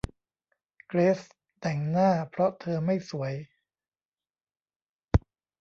[0.87, 1.19] เกรซ
[1.61, 3.33] แต่งหน้าเพราะเธอไม่สวย